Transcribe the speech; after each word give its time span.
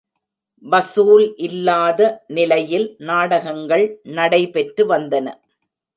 வசூல் 0.63 1.25
இல்லாத 1.37 1.99
நிலையில் 2.27 2.87
நாடகங்கள் 3.03 3.85
நடைபெற்று 4.11 4.85
வந்தன. 4.87 5.27